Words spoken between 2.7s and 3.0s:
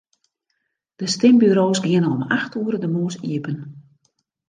de